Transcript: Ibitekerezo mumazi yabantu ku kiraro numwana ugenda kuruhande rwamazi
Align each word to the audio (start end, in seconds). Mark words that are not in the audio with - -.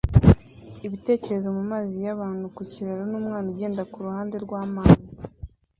Ibitekerezo 0.85 1.47
mumazi 1.57 1.97
yabantu 2.07 2.45
ku 2.55 2.61
kiraro 2.71 3.03
numwana 3.09 3.47
ugenda 3.53 3.81
kuruhande 3.91 4.35
rwamazi 4.45 5.01